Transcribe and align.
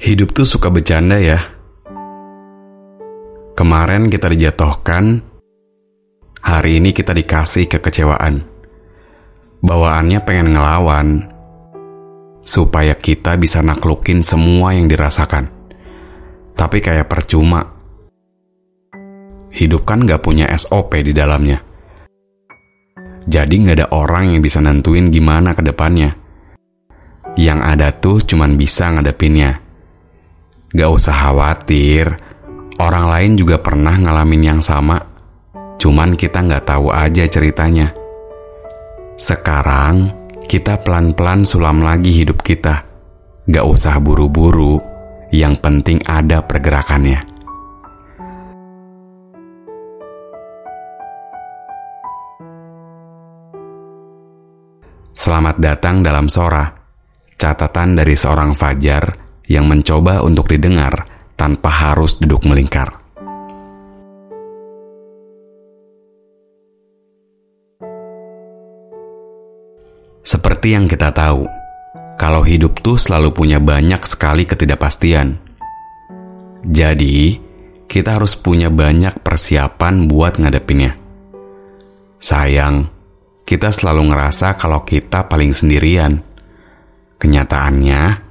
Hidup 0.00 0.32
tuh 0.32 0.48
suka 0.48 0.72
bercanda 0.72 1.20
ya. 1.20 1.36
Kemarin 3.52 4.08
kita 4.08 4.32
dijatuhkan, 4.32 5.20
hari 6.40 6.80
ini 6.80 6.96
kita 6.96 7.12
dikasih 7.12 7.68
kekecewaan. 7.68 8.40
Bawaannya 9.60 10.24
pengen 10.24 10.56
ngelawan, 10.56 11.28
supaya 12.40 12.96
kita 12.96 13.36
bisa 13.36 13.60
naklukin 13.60 14.24
semua 14.24 14.72
yang 14.72 14.88
dirasakan. 14.88 15.52
Tapi 16.56 16.80
kayak 16.80 17.04
percuma. 17.04 17.60
Hidup 19.52 19.84
kan 19.84 20.08
gak 20.08 20.24
punya 20.24 20.48
SOP 20.56 20.96
di 21.04 21.12
dalamnya. 21.12 21.60
Jadi 23.28 23.68
gak 23.68 23.76
ada 23.76 23.86
orang 23.92 24.32
yang 24.32 24.40
bisa 24.40 24.64
nentuin 24.64 25.12
gimana 25.12 25.52
ke 25.52 25.60
depannya. 25.60 26.16
Yang 27.36 27.60
ada 27.60 27.88
tuh 27.92 28.24
cuman 28.24 28.56
bisa 28.56 28.88
ngadepinnya. 28.96 29.69
Gak 30.70 30.86
usah 30.86 31.10
khawatir, 31.26 32.06
orang 32.78 33.10
lain 33.10 33.32
juga 33.34 33.58
pernah 33.58 33.98
ngalamin 33.98 34.54
yang 34.54 34.60
sama. 34.62 35.02
Cuman 35.82 36.14
kita 36.14 36.46
gak 36.46 36.62
tahu 36.62 36.94
aja 36.94 37.26
ceritanya. 37.26 37.90
Sekarang 39.18 40.14
kita 40.46 40.78
pelan-pelan 40.78 41.42
sulam 41.42 41.82
lagi 41.82 42.14
hidup 42.14 42.46
kita. 42.46 42.86
Gak 43.50 43.66
usah 43.66 43.98
buru-buru, 43.98 44.78
yang 45.34 45.58
penting 45.58 45.98
ada 46.06 46.38
pergerakannya. 46.46 47.26
Selamat 55.10 55.58
datang 55.58 56.06
dalam 56.06 56.30
Sora, 56.30 56.62
catatan 57.34 57.98
dari 57.98 58.14
seorang 58.14 58.54
Fajar 58.54 59.19
yang 59.50 59.66
mencoba 59.66 60.22
untuk 60.22 60.46
didengar 60.46 61.10
tanpa 61.34 61.66
harus 61.90 62.14
duduk 62.22 62.46
melingkar. 62.46 63.02
Seperti 70.22 70.78
yang 70.78 70.86
kita 70.86 71.10
tahu, 71.10 71.50
kalau 72.14 72.46
hidup 72.46 72.78
tuh 72.78 72.94
selalu 72.94 73.34
punya 73.34 73.58
banyak 73.58 73.98
sekali 74.06 74.46
ketidakpastian. 74.46 75.34
Jadi, 76.62 77.40
kita 77.90 78.14
harus 78.14 78.38
punya 78.38 78.70
banyak 78.70 79.18
persiapan 79.26 80.06
buat 80.06 80.38
ngadepinnya. 80.38 80.94
Sayang, 82.22 82.86
kita 83.42 83.74
selalu 83.74 84.14
ngerasa 84.14 84.54
kalau 84.54 84.86
kita 84.86 85.26
paling 85.26 85.50
sendirian. 85.50 86.22
Kenyataannya, 87.18 88.29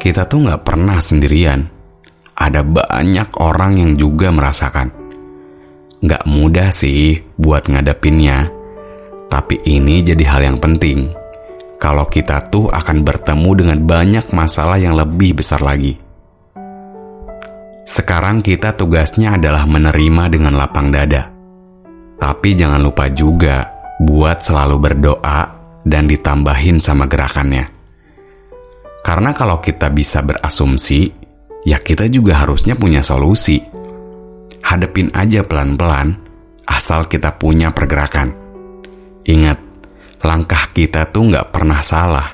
kita 0.00 0.24
tuh 0.24 0.48
nggak 0.48 0.64
pernah 0.64 0.96
sendirian. 0.96 1.68
Ada 2.32 2.64
banyak 2.64 3.36
orang 3.36 3.76
yang 3.76 3.92
juga 4.00 4.32
merasakan. 4.32 4.88
Nggak 6.00 6.24
mudah 6.24 6.72
sih 6.72 7.20
buat 7.36 7.68
ngadepinnya, 7.68 8.48
tapi 9.28 9.60
ini 9.68 10.00
jadi 10.00 10.24
hal 10.24 10.40
yang 10.48 10.58
penting 10.58 11.12
kalau 11.76 12.08
kita 12.08 12.48
tuh 12.48 12.72
akan 12.72 13.04
bertemu 13.04 13.50
dengan 13.52 13.78
banyak 13.84 14.32
masalah 14.32 14.80
yang 14.80 14.96
lebih 14.96 15.36
besar 15.36 15.60
lagi. 15.60 16.00
Sekarang 17.84 18.40
kita 18.40 18.72
tugasnya 18.72 19.36
adalah 19.36 19.68
menerima 19.68 20.32
dengan 20.32 20.56
lapang 20.56 20.88
dada. 20.88 21.28
Tapi 22.16 22.56
jangan 22.56 22.80
lupa 22.80 23.12
juga 23.12 23.68
buat 24.00 24.40
selalu 24.40 24.76
berdoa 24.80 25.40
dan 25.84 26.08
ditambahin 26.08 26.80
sama 26.80 27.04
gerakannya. 27.04 27.79
Karena 29.00 29.32
kalau 29.32 29.58
kita 29.64 29.88
bisa 29.88 30.20
berasumsi, 30.20 31.08
ya 31.64 31.80
kita 31.80 32.08
juga 32.12 32.44
harusnya 32.44 32.76
punya 32.76 33.00
solusi. 33.00 33.60
Hadepin 34.60 35.08
aja 35.16 35.40
pelan-pelan, 35.44 36.20
asal 36.68 37.08
kita 37.08 37.34
punya 37.40 37.72
pergerakan. 37.72 38.36
Ingat, 39.24 39.58
langkah 40.20 40.68
kita 40.72 41.08
tuh 41.08 41.32
nggak 41.32 41.48
pernah 41.48 41.80
salah. 41.80 42.28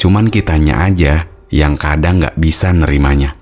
Cuman 0.00 0.32
kitanya 0.32 0.86
aja 0.86 1.26
yang 1.50 1.74
kadang 1.76 2.22
nggak 2.22 2.38
bisa 2.38 2.70
nerimanya. 2.70 3.36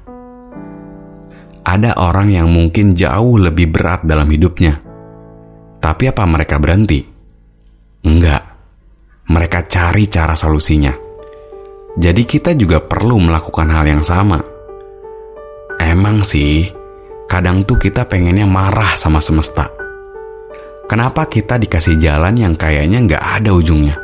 Ada 1.68 2.00
orang 2.00 2.32
yang 2.32 2.48
mungkin 2.48 2.96
jauh 2.96 3.36
lebih 3.36 3.68
berat 3.68 4.00
dalam 4.08 4.24
hidupnya. 4.32 4.80
Tapi 5.78 6.04
apa 6.08 6.24
mereka 6.24 6.56
berhenti? 6.56 7.04
Enggak. 8.08 8.42
Mereka 9.28 9.68
cari 9.68 10.08
cara 10.08 10.32
solusinya. 10.32 11.07
Jadi 11.98 12.22
kita 12.22 12.54
juga 12.54 12.78
perlu 12.78 13.18
melakukan 13.18 13.66
hal 13.74 13.84
yang 13.90 14.06
sama. 14.06 14.38
Emang 15.82 16.22
sih, 16.22 16.70
kadang 17.26 17.66
tuh 17.66 17.78
kita 17.78 18.06
pengennya 18.06 18.46
marah 18.46 18.94
sama 18.94 19.18
semesta 19.18 19.78
Kenapa 20.88 21.28
kita 21.28 21.60
dikasih 21.60 22.00
jalan 22.00 22.32
yang 22.40 22.56
kayaknya 22.56 23.04
nggak 23.04 23.20
ada 23.20 23.52
ujungnya? 23.52 24.00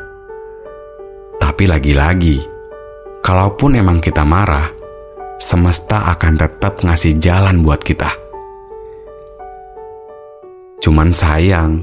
Tapi 1.40 1.64
lagi-lagi, 1.64 2.44
kalaupun 3.24 3.80
emang 3.80 4.04
kita 4.04 4.20
marah, 4.20 4.68
semesta 5.40 6.12
akan 6.12 6.36
tetap 6.36 6.84
ngasih 6.84 7.16
jalan 7.16 7.64
buat 7.64 7.80
kita. 7.80 8.12
Cuman 10.84 11.08
sayang, 11.08 11.80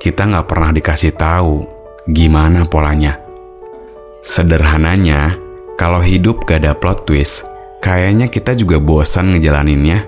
kita 0.00 0.24
nggak 0.24 0.48
pernah 0.48 0.72
dikasih 0.72 1.12
tahu 1.20 1.60
gimana 2.08 2.64
polanya. 2.64 3.19
Sederhananya, 4.20 5.36
kalau 5.80 6.04
hidup 6.04 6.44
gak 6.44 6.64
ada 6.64 6.76
plot 6.76 7.08
twist, 7.08 7.48
kayaknya 7.80 8.28
kita 8.28 8.52
juga 8.52 8.76
bosan 8.76 9.36
ngejalaninnya. 9.36 10.04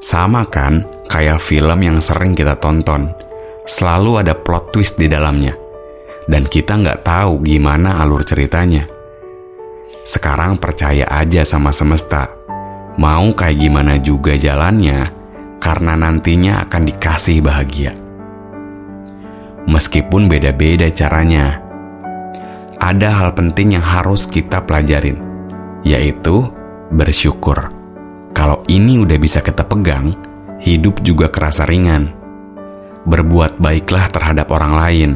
Sama 0.00 0.48
kan, 0.48 0.84
kayak 1.08 1.40
film 1.40 1.80
yang 1.84 2.00
sering 2.00 2.32
kita 2.32 2.56
tonton 2.56 3.24
selalu 3.64 4.20
ada 4.20 4.36
plot 4.36 4.76
twist 4.76 5.00
di 5.00 5.08
dalamnya. 5.08 5.56
Dan 6.24 6.48
kita 6.48 6.80
nggak 6.80 7.04
tahu 7.04 7.44
gimana 7.44 8.00
alur 8.00 8.24
ceritanya. 8.24 8.88
Sekarang 10.04 10.56
percaya 10.56 11.04
aja 11.08 11.44
sama 11.44 11.68
semesta. 11.72 12.32
Mau 12.96 13.32
kayak 13.36 13.60
gimana 13.60 14.00
juga 14.00 14.36
jalannya, 14.36 15.12
karena 15.60 15.92
nantinya 15.96 16.64
akan 16.64 16.82
dikasih 16.88 17.44
bahagia. 17.44 17.92
Meskipun 19.64 20.28
beda-beda 20.28 20.88
caranya, 20.92 21.63
ada 22.84 23.08
hal 23.08 23.32
penting 23.32 23.80
yang 23.80 23.84
harus 23.84 24.28
kita 24.28 24.60
pelajarin, 24.68 25.16
yaitu 25.80 26.44
bersyukur. 26.92 27.72
Kalau 28.36 28.60
ini 28.68 29.00
udah 29.00 29.16
bisa 29.16 29.40
kita 29.40 29.64
pegang, 29.64 30.12
hidup 30.60 31.00
juga 31.00 31.32
kerasa 31.32 31.64
ringan 31.64 32.24
Berbuat 33.04 33.60
baiklah 33.60 34.08
terhadap 34.08 34.48
orang 34.48 34.80
lain, 34.80 35.10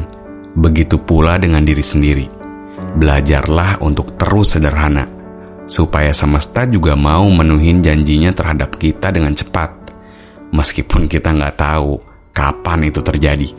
begitu 0.53 1.01
pula 1.01 1.41
dengan 1.41 1.65
diri 1.65 1.81
sendiri. 1.81 2.29
Belajarlah 3.01 3.81
untuk 3.81 4.13
terus 4.13 4.53
sederhana, 4.53 5.09
supaya 5.65 6.13
semesta 6.13 6.69
juga 6.69 6.93
mau 6.93 7.25
menuhin 7.33 7.81
janjinya 7.81 8.29
terhadap 8.29 8.77
kita 8.77 9.09
dengan 9.09 9.33
cepat, 9.33 9.89
meskipun 10.53 11.09
kita 11.09 11.33
nggak 11.33 11.57
tahu 11.57 11.97
kapan 12.29 12.93
itu 12.93 13.01
terjadi. 13.01 13.49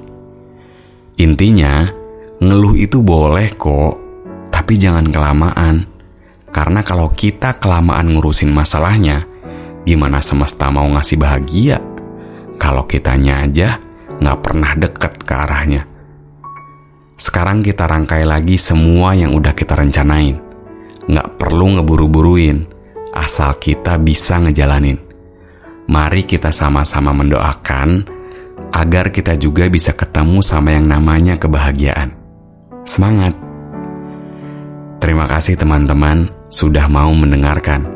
Intinya, 1.18 1.90
ngeluh 2.40 2.72
itu 2.72 3.04
boleh 3.04 3.52
kok, 3.54 4.00
tapi 4.48 4.80
jangan 4.80 5.12
kelamaan. 5.12 5.84
Karena 6.50 6.82
kalau 6.82 7.12
kita 7.12 7.60
kelamaan 7.60 8.10
ngurusin 8.10 8.50
masalahnya, 8.50 9.28
gimana 9.84 10.18
semesta 10.24 10.72
mau 10.72 10.88
ngasih 10.88 11.20
bahagia? 11.20 11.78
Kalau 12.56 12.88
kitanya 12.88 13.44
aja 13.46 13.78
nggak 14.18 14.38
pernah 14.40 14.72
deket 14.74 15.12
ke 15.22 15.32
arahnya. 15.32 15.82
Sekarang 17.20 17.60
kita 17.60 17.84
rangkai 17.84 18.24
lagi 18.24 18.56
semua 18.56 19.12
yang 19.12 19.36
udah 19.36 19.52
kita 19.52 19.76
rencanain. 19.76 20.40
Nggak 21.06 21.28
perlu 21.36 21.76
ngeburu-buruin, 21.76 22.64
asal 23.12 23.60
kita 23.60 24.00
bisa 24.00 24.40
ngejalanin. 24.40 24.96
Mari 25.92 26.24
kita 26.24 26.48
sama-sama 26.54 27.12
mendoakan 27.12 28.04
agar 28.72 29.10
kita 29.12 29.36
juga 29.36 29.66
bisa 29.68 29.92
ketemu 29.92 30.40
sama 30.40 30.72
yang 30.72 30.86
namanya 30.88 31.36
kebahagiaan. 31.36 32.19
Semangat! 32.90 33.38
Terima 34.98 35.22
kasih 35.30 35.54
teman-teman 35.54 36.26
sudah 36.50 36.90
mau 36.90 37.14
mendengarkan 37.14 37.86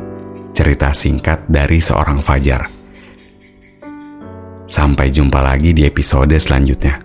cerita 0.55 0.95
singkat 0.95 1.43
dari 1.51 1.83
seorang 1.83 2.23
Fajar. 2.23 2.71
Sampai 4.63 5.11
jumpa 5.11 5.43
lagi 5.43 5.75
di 5.75 5.83
episode 5.83 6.31
selanjutnya. 6.39 7.04